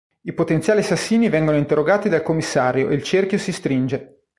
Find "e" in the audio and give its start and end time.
2.89-2.95